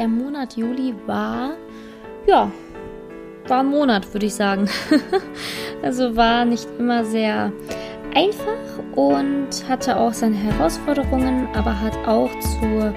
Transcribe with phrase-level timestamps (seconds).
[0.00, 1.50] der Monat Juli war,
[2.26, 2.50] ja,
[3.48, 4.66] war ein Monat, würde ich sagen.
[5.82, 7.52] also war nicht immer sehr
[8.14, 12.94] einfach und hatte auch seine Herausforderungen, aber hat auch zur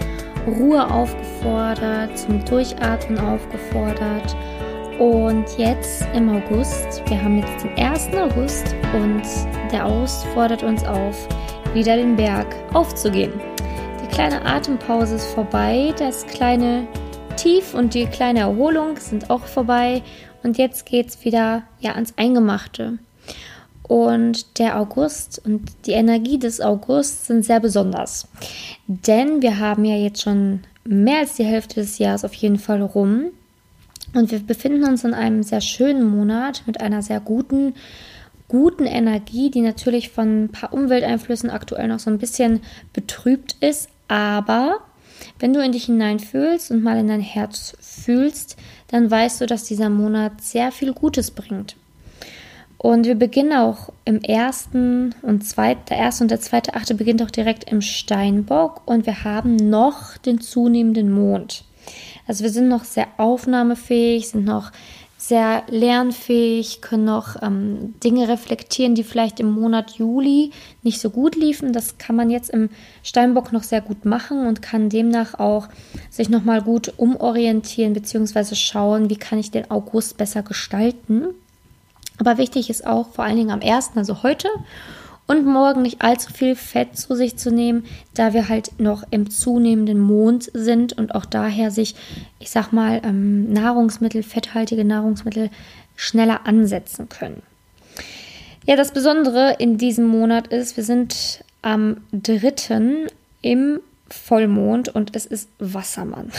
[0.48, 4.38] Ruhe aufgefordert, zum Durchatmen aufgefordert.
[4.98, 8.14] Und jetzt im August, wir haben jetzt den 1.
[8.16, 9.24] August und
[9.74, 11.28] der August fordert uns auf,
[11.74, 13.34] wieder den Berg aufzugehen.
[14.14, 16.88] Kleine Atempause ist vorbei, das kleine
[17.36, 20.04] Tief und die kleine Erholung sind auch vorbei
[20.44, 23.00] und jetzt geht es wieder ja, ans Eingemachte.
[23.82, 28.28] Und der August und die Energie des Augusts sind sehr besonders.
[28.86, 32.84] Denn wir haben ja jetzt schon mehr als die Hälfte des Jahres auf jeden Fall
[32.84, 33.32] rum.
[34.14, 37.74] Und wir befinden uns in einem sehr schönen Monat mit einer sehr guten,
[38.48, 42.62] guten Energie, die natürlich von ein paar Umwelteinflüssen aktuell noch so ein bisschen
[42.94, 43.90] betrübt ist.
[44.14, 44.82] Aber
[45.40, 48.58] wenn du in dich hineinfühlst und mal in dein Herz fühlst,
[48.90, 51.78] dann weißt du, dass dieser Monat sehr viel Gutes bringt.
[52.78, 57.24] Und wir beginnen auch im ersten und zweiten, der erste und der zweite Achte beginnt
[57.24, 61.64] auch direkt im Steinbock und wir haben noch den zunehmenden Mond.
[62.28, 64.72] Also wir sind noch sehr aufnahmefähig, sind noch
[65.28, 71.38] sehr lernfähig, können noch ähm, Dinge reflektieren, die vielleicht im Monat Juli nicht so gut
[71.38, 71.72] liefen.
[71.72, 72.70] Das kann man jetzt im
[73.04, 75.70] Steinbock noch sehr gut machen und kann demnach auch
[76.10, 78.56] sich nochmal gut umorientieren bzw.
[78.56, 81.28] schauen, wie kann ich den August besser gestalten.
[82.18, 84.50] Aber wichtig ist auch vor allen Dingen am 1., also heute
[85.28, 89.30] und morgen nicht allzu viel Fett zu sich zu nehmen, da wir halt noch im
[89.30, 91.96] zunehmenden Mond sind und auch daher sich,
[92.40, 95.50] ich sag mal, ähm, Nahrungsmittel, fetthaltige Nahrungsmittel
[95.96, 97.42] schneller ansetzen können.
[98.66, 103.08] Ja, das Besondere in diesem Monat ist, wir sind am 3.
[103.42, 103.80] im
[104.14, 106.32] Vollmond und es ist Wassermann.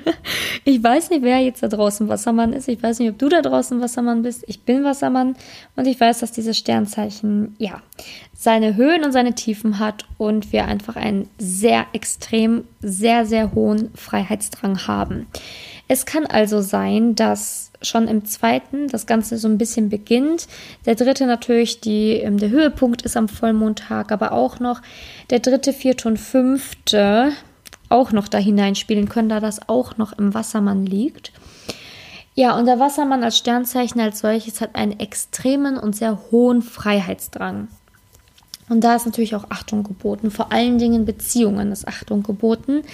[0.64, 2.66] ich weiß nicht, wer jetzt da draußen Wassermann ist.
[2.68, 4.42] Ich weiß nicht, ob du da draußen Wassermann bist.
[4.46, 5.36] Ich bin Wassermann
[5.76, 7.82] und ich weiß, dass dieses Sternzeichen, ja,
[8.32, 13.92] seine Höhen und seine Tiefen hat und wir einfach einen sehr extrem, sehr, sehr hohen
[13.94, 15.26] Freiheitsdrang haben.
[15.92, 20.46] Es kann also sein, dass schon im zweiten das Ganze so ein bisschen beginnt.
[20.86, 24.82] Der dritte natürlich die, ähm, der Höhepunkt ist am Vollmondtag, aber auch noch
[25.30, 27.32] der dritte, vierte und fünfte
[27.88, 31.32] auch noch da hineinspielen können, da das auch noch im Wassermann liegt.
[32.36, 37.66] Ja, und der Wassermann als Sternzeichen als solches hat einen extremen und sehr hohen Freiheitsdrang.
[38.68, 42.84] Und da ist natürlich auch Achtung geboten, vor allen Dingen Beziehungen ist Achtung geboten.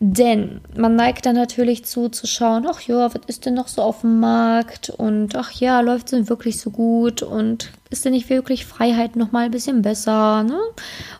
[0.00, 3.82] Denn man neigt dann natürlich zu, zu schauen, ach ja, was ist denn noch so
[3.82, 4.90] auf dem Markt?
[4.90, 7.22] Und ach ja, läuft es denn wirklich so gut?
[7.22, 10.44] Und ist denn nicht wirklich Freiheit nochmal ein bisschen besser?
[10.44, 10.56] Ne?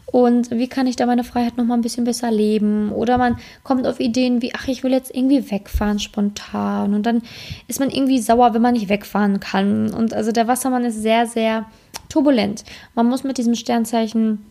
[0.07, 2.93] Und wie kann ich da meine Freiheit nochmal ein bisschen besser leben?
[2.93, 6.95] Oder man kommt auf Ideen wie, ach, ich will jetzt irgendwie wegfahren spontan.
[6.95, 7.23] Und dann
[7.67, 9.93] ist man irgendwie sauer, wenn man nicht wegfahren kann.
[9.93, 11.67] Und also der Wassermann ist sehr, sehr
[12.09, 12.63] turbulent.
[12.95, 14.47] Man muss mit diesem Sternzeichen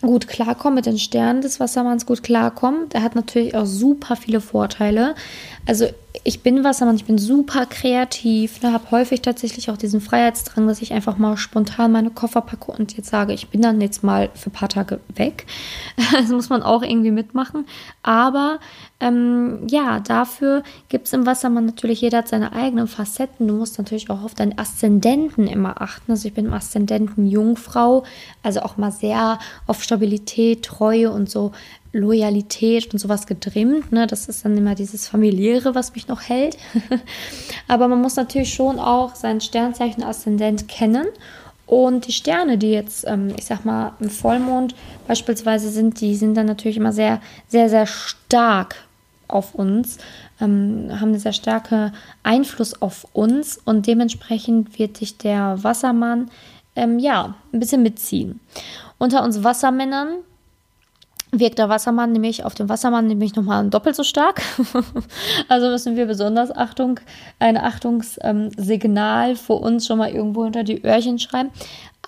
[0.00, 2.88] gut klarkommen, mit den Sternen des Wassermanns gut klarkommen.
[2.90, 5.14] Der hat natürlich auch super viele Vorteile.
[5.66, 5.86] Also
[6.24, 10.82] ich bin Wassermann, ich bin super kreativ, ne, habe häufig tatsächlich auch diesen Freiheitsdrang, dass
[10.82, 14.30] ich einfach mal spontan meine Koffer packe und jetzt sage, ich bin dann jetzt mal
[14.34, 15.46] für ein paar Tage weg.
[16.18, 17.66] Das muss man auch irgendwie mitmachen.
[18.02, 18.58] Aber
[19.00, 23.46] ähm, ja, dafür gibt es im Wassermann natürlich, jeder hat seine eigenen Facetten.
[23.46, 26.10] Du musst natürlich auch auf deinen Aszendenten immer achten.
[26.10, 28.04] Also ich bin im Aszendenten Jungfrau,
[28.42, 31.52] also auch mal sehr auf Stabilität, Treue und so
[31.92, 33.90] Loyalität und sowas getrimmt.
[33.90, 34.06] Ne?
[34.06, 36.58] Das ist dann immer dieses familiäre, was mich noch hält.
[37.68, 41.06] Aber man muss natürlich schon auch sein Sternzeichen Aszendent kennen.
[41.66, 44.74] Und die Sterne, die jetzt, ähm, ich sag mal, im Vollmond
[45.06, 48.76] beispielsweise sind, die sind dann natürlich immer sehr, sehr, sehr stark
[49.26, 49.98] auf uns,
[50.40, 56.30] ähm, haben einen sehr starken Einfluss auf uns und dementsprechend wird sich der Wassermann
[56.78, 58.40] ähm, ja ein bisschen mitziehen.
[58.98, 60.18] Unter uns Wassermännern
[61.30, 64.40] wirkt der Wassermann nämlich auf den Wassermann nämlich nochmal doppelt so stark.
[65.48, 67.00] also müssen wir besonders Achtung,
[67.38, 71.50] ein Achtungssignal für uns schon mal irgendwo hinter die Öhrchen schreiben.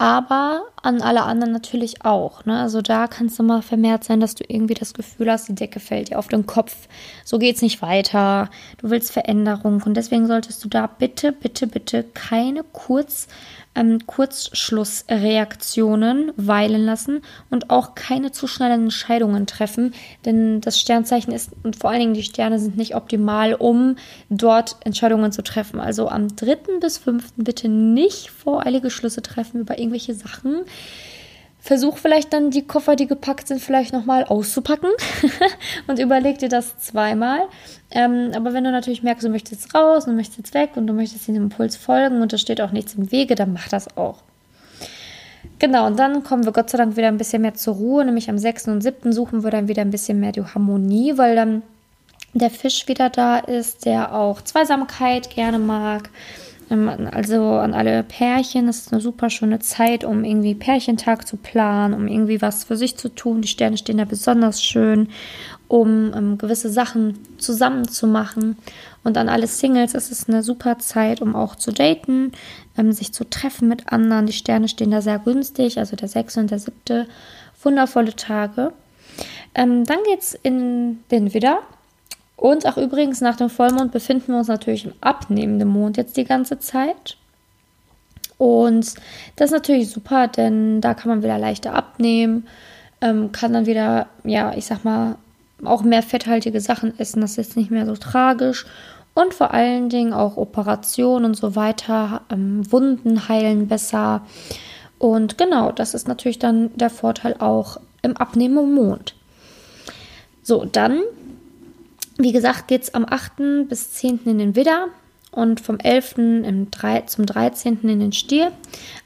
[0.01, 2.47] Aber an alle anderen natürlich auch.
[2.47, 2.59] Ne?
[2.59, 5.79] Also da kann es mal vermehrt sein, dass du irgendwie das Gefühl hast, die Decke
[5.79, 6.75] fällt dir auf den Kopf.
[7.23, 8.49] So geht es nicht weiter.
[8.79, 9.83] Du willst Veränderung.
[9.85, 13.29] Und deswegen solltest du da bitte, bitte, bitte keine kurz
[13.75, 19.95] ähm, Kurzschlussreaktionen weilen lassen und auch keine zu schnellen Entscheidungen treffen,
[20.25, 23.97] denn das Sternzeichen ist und vor allen Dingen die Sterne sind nicht optimal, um
[24.29, 25.81] dort Entscheidungen zu treffen.
[25.81, 26.79] Also am 3.
[26.81, 27.33] bis 5.
[27.37, 30.65] bitte nicht voreilige Schlüsse treffen über irgendwelche Sachen
[31.61, 34.91] versuch vielleicht dann die Koffer, die gepackt sind, vielleicht nochmal auszupacken
[35.87, 37.41] und überleg dir das zweimal.
[37.91, 40.93] Ähm, aber wenn du natürlich merkst, du möchtest raus und möchtest jetzt weg und du
[40.93, 44.23] möchtest dem Impuls folgen und da steht auch nichts im Wege, dann mach das auch.
[45.59, 48.31] Genau, und dann kommen wir Gott sei Dank wieder ein bisschen mehr zur Ruhe, nämlich
[48.31, 48.69] am 6.
[48.69, 49.13] und 7.
[49.13, 51.63] suchen wir dann wieder ein bisschen mehr die Harmonie, weil dann
[52.33, 56.09] der Fisch wieder da ist, der auch Zweisamkeit gerne mag.
[56.71, 61.37] Ähm, also an alle Pärchen, das ist eine super schöne Zeit, um irgendwie Pärchentag zu
[61.37, 63.43] planen, um irgendwie was für sich zu tun.
[63.43, 65.09] Die Sterne stehen da besonders schön,
[65.69, 68.57] um um gewisse Sachen zusammen zu machen.
[69.03, 72.33] Und an alle Singles ist es eine super Zeit, um auch zu daten,
[72.79, 74.27] ähm, sich zu treffen mit anderen.
[74.27, 77.07] Die Sterne stehen da sehr günstig, also der sechste und der siebte.
[77.63, 78.73] Wundervolle Tage.
[79.55, 81.61] Ähm, dann es in den Widder.
[82.41, 86.25] Und auch übrigens nach dem Vollmond befinden wir uns natürlich im abnehmenden Mond jetzt die
[86.25, 87.19] ganze Zeit.
[88.39, 88.95] Und
[89.37, 92.47] das ist natürlich super, denn da kann man wieder leichter abnehmen,
[93.03, 95.17] ähm, kann dann wieder, ja, ich sag mal,
[95.63, 97.21] auch mehr fetthaltige Sachen essen.
[97.21, 98.65] Das ist nicht mehr so tragisch.
[99.13, 104.23] Und vor allen Dingen auch Operationen und so weiter, ähm, Wunden heilen besser.
[104.99, 109.15] Und genau, das ist natürlich dann der Vorteil auch im Abnehmen Mond.
[110.43, 111.03] So, dann,
[112.23, 113.69] wie gesagt, geht es am 8.
[113.69, 114.21] bis 10.
[114.25, 114.89] in den Widder
[115.31, 116.19] und vom 11.
[116.19, 117.81] Im 3, zum 13.
[117.83, 118.53] in den Stier.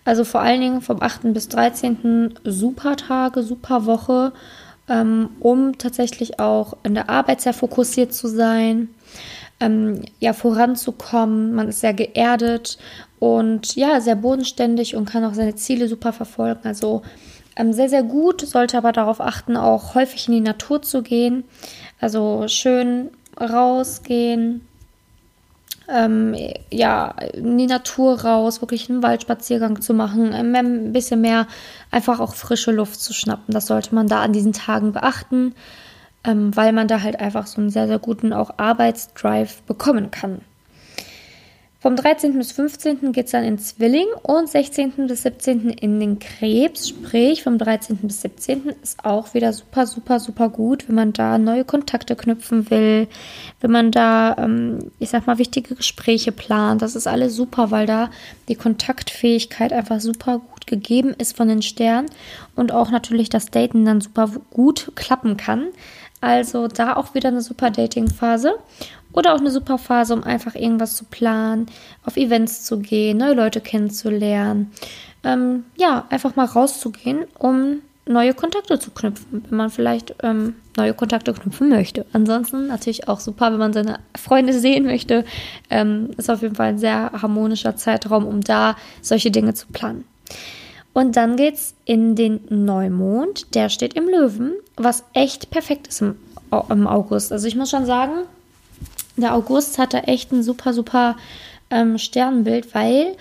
[0.05, 1.33] Also vor allen Dingen vom 8.
[1.35, 2.39] bis 13.
[2.45, 4.33] super Tage, super Woche,
[4.89, 8.89] ähm, um tatsächlich auch in der Arbeit sehr fokussiert zu sein
[9.61, 11.55] ähm, ja, voranzukommen.
[11.55, 12.79] Man ist sehr geerdet
[13.19, 16.61] und ja, sehr bodenständig und kann auch seine Ziele super verfolgen.
[16.65, 17.03] Also
[17.73, 21.45] sehr, sehr gut, sollte aber darauf achten, auch häufig in die Natur zu gehen.
[22.01, 23.11] Also schön
[23.41, 24.67] rausgehen,
[25.89, 26.35] ähm,
[26.71, 31.47] ja, in die Natur raus, wirklich einen Waldspaziergang zu machen, ähm, ein bisschen mehr
[31.91, 33.53] einfach auch frische Luft zu schnappen.
[33.53, 35.55] Das sollte man da an diesen Tagen beachten
[36.25, 40.41] ähm, weil man da halt einfach so einen sehr, sehr guten auch Arbeitsdrive bekommen kann.
[41.85, 42.39] Vom 13.
[42.39, 43.13] bis 15.
[43.13, 45.07] geht es dann in Zwilling und 16.
[45.07, 45.69] bis 17.
[45.69, 46.89] in den Krebs.
[46.89, 47.99] Sprich, vom 13.
[47.99, 48.71] bis 17.
[48.83, 53.07] ist auch wieder super, super, super gut, wenn man da neue Kontakte knüpfen will,
[53.61, 56.81] wenn man da, ähm, ich sag mal, wichtige Gespräche plant.
[56.81, 58.09] Das ist alles super, weil da
[58.49, 62.09] die Kontaktfähigkeit einfach super gut gegeben ist von den Sternen
[62.57, 65.67] und auch natürlich das Daten dann super gut klappen kann.
[66.23, 68.55] Also da auch wieder eine super Dating-Phase
[69.15, 71.67] oder auch eine super Phase, um einfach irgendwas zu planen,
[72.05, 74.73] auf Events zu gehen, neue Leute kennenzulernen.
[75.23, 80.93] Ähm, ja, einfach mal rauszugehen, um neue Kontakte zu knüpfen, wenn man vielleicht ähm, neue
[80.93, 82.05] Kontakte knüpfen möchte.
[82.13, 85.25] Ansonsten natürlich auch super, wenn man seine Freunde sehen möchte.
[85.71, 90.05] Ähm, ist auf jeden Fall ein sehr harmonischer Zeitraum, um da solche Dinge zu planen.
[90.93, 96.17] Und dann geht's in den Neumond, der steht im Löwen, was echt perfekt ist im,
[96.69, 97.33] im August.
[97.33, 98.27] Also ich muss schon sagen,
[99.17, 101.17] der August hat da echt ein super, super
[101.71, 103.17] ähm, Sternbild, weil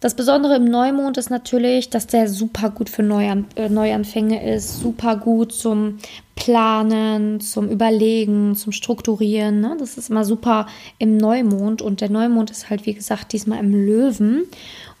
[0.00, 4.78] das Besondere im Neumond ist natürlich, dass der super gut für Neuan äh, Neuanfänge ist,
[4.78, 5.98] super gut zum
[6.36, 9.60] Planen, zum Überlegen, zum Strukturieren.
[9.60, 9.76] Ne?
[9.76, 10.66] Das ist immer super
[10.98, 14.44] im Neumond und der Neumond ist halt, wie gesagt, diesmal im Löwen.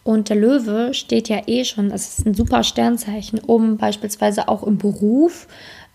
[0.02, 4.64] Und der Löwe steht ja eh schon, es ist ein super Sternzeichen, um beispielsweise auch
[4.64, 5.46] im Beruf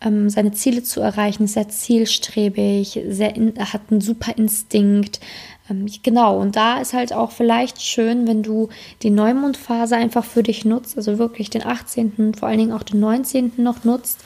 [0.03, 5.19] ähm, seine Ziele zu erreichen, sehr zielstrebig, sehr in, hat einen super Instinkt.
[5.69, 8.69] Ähm, genau, und da ist halt auch vielleicht schön, wenn du
[9.01, 12.99] die Neumondphase einfach für dich nutzt, also wirklich den 18., vor allen Dingen auch den
[12.99, 13.53] 19.
[13.57, 14.19] noch nutzt,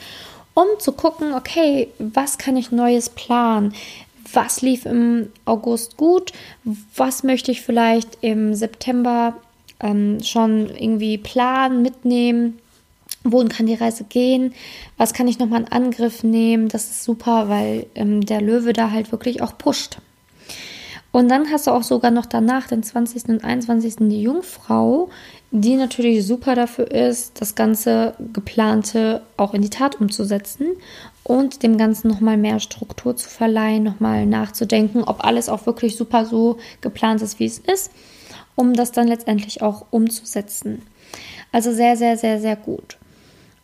[0.54, 3.74] um zu gucken, okay, was kann ich Neues planen?
[4.34, 6.34] Was lief im August gut?
[6.96, 9.36] Was möchte ich vielleicht im September
[9.80, 12.60] ähm, schon irgendwie planen, mitnehmen.
[13.24, 14.54] Wohin kann die Reise gehen?
[14.98, 16.70] Was kann ich nochmal in Angriff nehmen?
[16.70, 19.98] Das ist super, weil ähm, der Löwe da halt wirklich auch pusht.
[21.12, 23.30] Und dann hast du auch sogar noch danach, den 20.
[23.30, 23.96] und 21.
[24.02, 25.10] die Jungfrau,
[25.52, 30.68] die natürlich super dafür ist, das ganze geplante auch in die Tat umzusetzen
[31.24, 36.26] und dem Ganzen nochmal mehr Struktur zu verleihen, nochmal nachzudenken, ob alles auch wirklich super
[36.26, 37.92] so geplant ist, wie es ist
[38.58, 40.82] um das dann letztendlich auch umzusetzen.
[41.54, 42.98] Also sehr, sehr, sehr, sehr gut.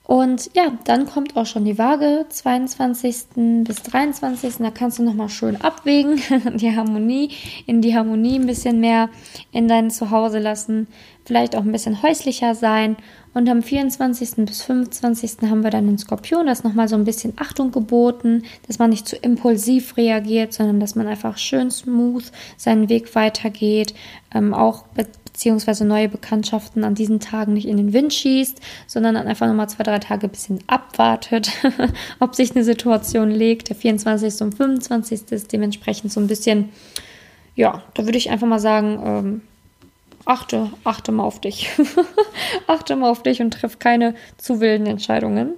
[0.05, 3.63] Und ja, dann kommt auch schon die Waage, 22.
[3.63, 4.55] bis 23.
[4.57, 6.19] Da kannst du nochmal schön abwägen,
[6.55, 7.31] die Harmonie,
[7.67, 9.09] in die Harmonie ein bisschen mehr
[9.53, 10.87] in dein Zuhause lassen,
[11.23, 12.97] vielleicht auch ein bisschen häuslicher sein.
[13.33, 14.45] Und am 24.
[14.45, 15.49] bis 25.
[15.49, 19.07] haben wir dann den Skorpion, das nochmal so ein bisschen Achtung geboten, dass man nicht
[19.07, 23.95] zu impulsiv reagiert, sondern dass man einfach schön smooth seinen Weg weitergeht.
[24.35, 24.83] Ähm, auch
[25.33, 29.67] beziehungsweise neue Bekanntschaften an diesen Tagen nicht in den Wind schießt, sondern dann einfach nochmal
[29.67, 31.51] zwei, drei Tage ein bisschen abwartet,
[32.19, 33.69] ob sich eine Situation legt.
[33.69, 34.41] Der 24.
[34.41, 35.31] und 25.
[35.31, 36.69] ist dementsprechend so ein bisschen,
[37.55, 39.41] ja, da würde ich einfach mal sagen, ähm,
[40.23, 41.69] achte, achte mal auf dich.
[42.67, 45.53] achte mal auf dich und treff keine zu wilden Entscheidungen.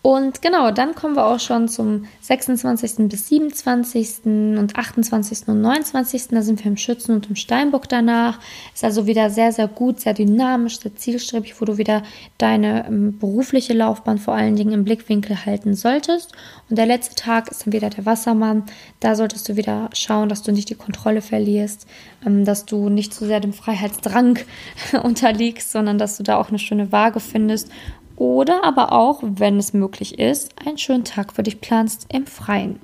[0.00, 3.08] Und genau, dann kommen wir auch schon zum 26.
[3.08, 4.26] bis 27.
[4.56, 5.48] und 28.
[5.48, 6.28] und 29.
[6.28, 8.38] Da sind wir im Schützen und im Steinbock danach.
[8.72, 12.04] Ist also wieder sehr, sehr gut, sehr dynamisch, sehr zielstrebig, wo du wieder
[12.38, 16.32] deine ähm, berufliche Laufbahn vor allen Dingen im Blickwinkel halten solltest.
[16.70, 18.62] Und der letzte Tag ist dann wieder der Wassermann.
[19.00, 21.88] Da solltest du wieder schauen, dass du nicht die Kontrolle verlierst,
[22.24, 24.38] ähm, dass du nicht zu sehr dem Freiheitsdrang
[25.02, 27.68] unterliegst, sondern dass du da auch eine schöne Waage findest
[28.18, 32.80] oder aber auch, wenn es möglich ist, einen schönen Tag für dich planst im Freien.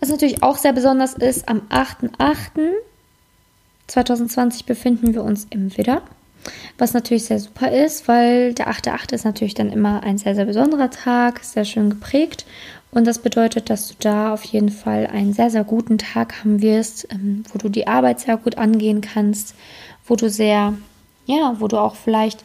[0.00, 6.02] Was natürlich auch sehr besonders ist, am 8.8.2020 befinden wir uns im Widder.
[6.76, 9.14] Was natürlich sehr super ist, weil der 8.8.
[9.14, 12.44] ist natürlich dann immer ein sehr, sehr besonderer Tag, sehr schön geprägt.
[12.90, 16.60] Und das bedeutet, dass du da auf jeden Fall einen sehr, sehr guten Tag haben
[16.60, 19.54] wirst, ähm, wo du die Arbeit sehr gut angehen kannst,
[20.04, 20.74] wo du sehr,
[21.26, 22.42] ja, wo du auch vielleicht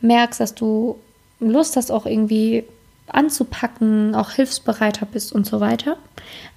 [0.00, 0.96] merkst, dass du
[1.40, 2.64] Lust hast, auch irgendwie
[3.06, 5.96] anzupacken, auch hilfsbereiter bist und so weiter.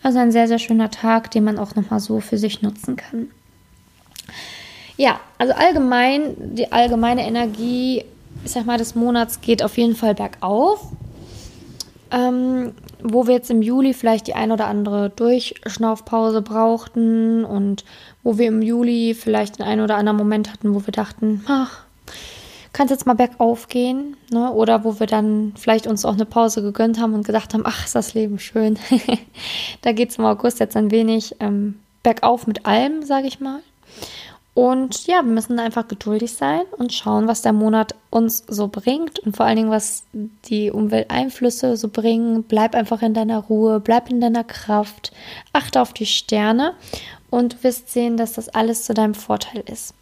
[0.04, 3.30] Also ein sehr, sehr schöner Tag, den man auch nochmal so für sich nutzen kann.
[4.98, 8.04] Ja, also allgemein, die allgemeine Energie,
[8.44, 10.92] ich sag mal, des Monats geht auf jeden Fall bergauf.
[12.12, 17.86] Ähm, wo wir jetzt im Juli vielleicht die ein oder andere Durchschnaufpause brauchten und
[18.22, 21.84] wo wir im Juli vielleicht den einen oder anderen Moment hatten, wo wir dachten, ach,
[22.74, 24.52] kann es jetzt mal bergauf gehen, ne?
[24.52, 27.86] Oder wo wir dann vielleicht uns auch eine Pause gegönnt haben und gedacht haben, ach,
[27.86, 28.80] ist das Leben schön.
[29.82, 33.60] da geht es im August jetzt ein wenig ähm, bergauf mit allem, sage ich mal.
[34.54, 39.20] Und ja, wir müssen einfach geduldig sein und schauen, was der Monat uns so bringt
[39.20, 40.04] und vor allen Dingen, was
[40.46, 42.44] die Umwelteinflüsse so bringen.
[42.44, 45.14] Bleib einfach in deiner Ruhe, bleib in deiner Kraft,
[45.54, 46.74] achte auf die Sterne
[47.30, 49.94] und du wirst sehen, dass das alles zu deinem Vorteil ist.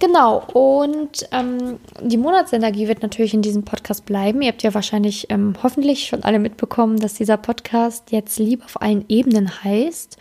[0.00, 4.42] Genau, und ähm, die Monatsenergie wird natürlich in diesem Podcast bleiben.
[4.42, 8.80] Ihr habt ja wahrscheinlich ähm, hoffentlich schon alle mitbekommen, dass dieser Podcast jetzt Liebe auf
[8.80, 10.16] allen Ebenen heißt.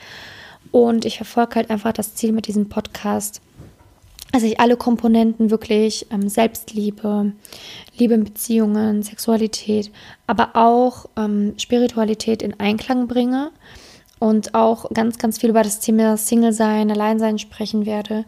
[0.72, 3.39] Und ich verfolge halt einfach das Ziel mit diesem Podcast,
[4.31, 7.34] dass ich alle Komponenten wirklich ähm, Selbstliebe,
[7.98, 9.91] Liebe in Beziehungen, Sexualität,
[10.25, 13.51] aber auch ähm, Spiritualität in Einklang bringe
[14.17, 18.25] und auch ganz, ganz viel über das Thema Single-Sein, Alleinsein sprechen werde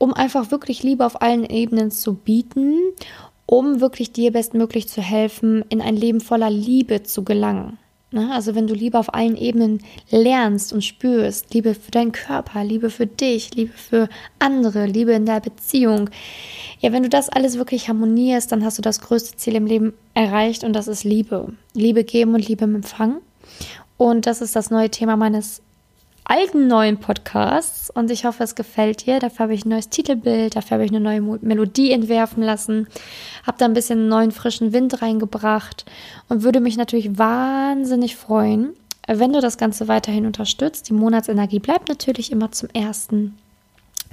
[0.00, 2.74] um einfach wirklich Liebe auf allen Ebenen zu bieten,
[3.44, 7.76] um wirklich dir bestmöglich zu helfen, in ein Leben voller Liebe zu gelangen.
[8.10, 8.30] Ne?
[8.32, 12.88] Also wenn du Liebe auf allen Ebenen lernst und spürst, Liebe für deinen Körper, Liebe
[12.88, 16.08] für dich, Liebe für andere, Liebe in der Beziehung,
[16.80, 19.92] ja, wenn du das alles wirklich harmonierst, dann hast du das größte Ziel im Leben
[20.14, 21.52] erreicht und das ist Liebe.
[21.74, 23.18] Liebe geben und Liebe empfangen.
[23.98, 25.60] Und das ist das neue Thema meines
[26.30, 29.18] alten neuen Podcasts und ich hoffe, es gefällt dir.
[29.18, 32.86] Dafür habe ich ein neues Titelbild, dafür habe ich eine neue Melodie entwerfen lassen,
[33.44, 35.84] habe da ein bisschen neuen frischen Wind reingebracht
[36.28, 38.74] und würde mich natürlich wahnsinnig freuen,
[39.08, 40.88] wenn du das Ganze weiterhin unterstützt.
[40.88, 43.36] Die Monatsenergie bleibt natürlich immer zum ersten.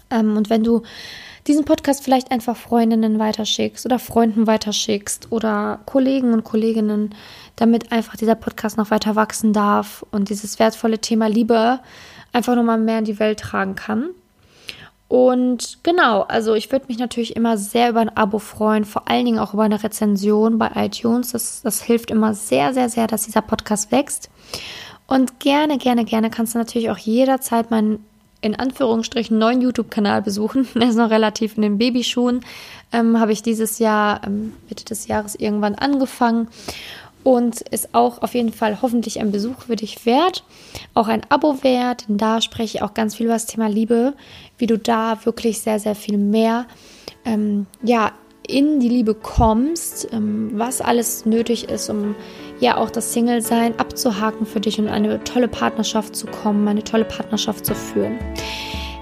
[0.09, 0.81] Ähm, und wenn du
[1.45, 7.12] diesen Podcast vielleicht einfach Freundinnen weiterschickst oder Freunden weiterschickst oder Kollegen und Kolleginnen,
[7.58, 11.80] damit einfach dieser Podcast noch weiter wachsen darf und dieses wertvolle Thema Liebe
[12.32, 14.12] einfach nochmal mehr in die Welt tragen kann.
[15.10, 19.26] Und genau, also ich würde mich natürlich immer sehr über ein Abo freuen, vor allen
[19.26, 21.32] Dingen auch über eine Rezension bei iTunes.
[21.32, 24.30] Das, das hilft immer sehr, sehr, sehr, dass dieser Podcast wächst.
[25.08, 28.06] Und gerne, gerne, gerne kannst du natürlich auch jederzeit meinen
[28.40, 30.68] in Anführungsstrichen neuen YouTube-Kanal besuchen.
[30.76, 32.42] Er ist noch relativ in den Babyschuhen.
[32.92, 36.50] Ähm, Habe ich dieses Jahr, ähm, Mitte des Jahres irgendwann angefangen
[37.27, 40.46] und ist auch auf jeden Fall hoffentlich ein Besuch für dich wert,
[40.93, 44.13] auch ein Abo wert, denn da spreche ich auch ganz viel über das Thema Liebe,
[44.57, 46.67] wie du da wirklich sehr, sehr viel mehr
[47.25, 48.13] ähm, ja,
[48.48, 52.15] in die Liebe kommst, ähm, was alles nötig ist, um
[52.62, 57.03] ja auch das Single-Sein abzuhaken für dich und eine tolle Partnerschaft zu kommen, eine tolle
[57.03, 58.17] Partnerschaft zu führen.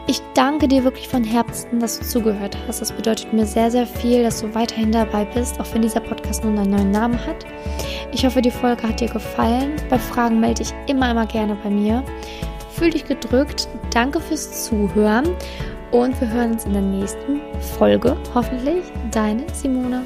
[0.07, 2.81] Ich danke dir wirklich von Herzen, dass du zugehört hast.
[2.81, 6.43] Das bedeutet mir sehr, sehr viel, dass du weiterhin dabei bist, auch wenn dieser Podcast
[6.43, 7.45] nun einen neuen Namen hat.
[8.15, 9.73] Ich hoffe, die Folge hat dir gefallen.
[9.89, 12.01] Bei Fragen melde dich immer, immer gerne bei mir.
[12.71, 13.67] Fühl dich gedrückt.
[13.93, 15.35] Danke fürs Zuhören
[15.91, 17.41] und wir hören uns in der nächsten
[17.77, 18.15] Folge.
[18.33, 20.03] Hoffentlich deine Simone.